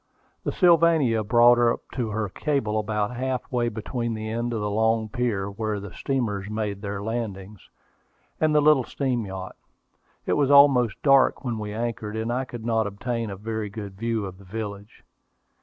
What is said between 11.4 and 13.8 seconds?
when we anchored, and I could not obtain a very